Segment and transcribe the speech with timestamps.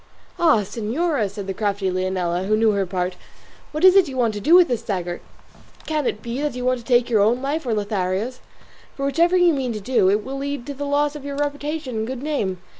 [0.39, 3.15] "Ah, señora," said the crafty Leonela, who knew her part,
[3.71, 5.21] "what is it you want to do with this dagger?
[5.85, 8.39] Can it be that you mean to take your own life, or Lothario's?
[8.95, 11.97] for whichever you mean to do, it will lead to the loss of your reputation
[11.97, 12.57] and good name.